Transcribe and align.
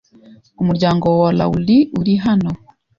Umuryango 0.61 1.05
wa 1.21 1.29
Laurie 1.37 1.87
uri 1.99 2.13
hano. 2.25 2.51